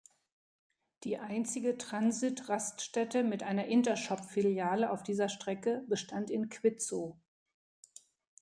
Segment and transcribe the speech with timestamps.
[1.03, 7.19] Die einzige Transit-Raststätte mit einer Intershop-Filiale auf dieser Strecke bestand in Quitzow.